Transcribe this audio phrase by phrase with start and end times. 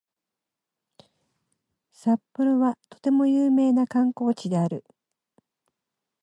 [1.91, 4.83] 札幌はとても有名な観光地である